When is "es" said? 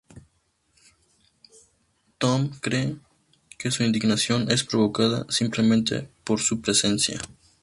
4.49-4.63